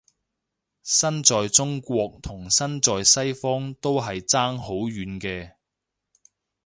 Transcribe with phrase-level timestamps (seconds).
[0.81, 5.57] 身在中國同身在西方都係爭好遠嘅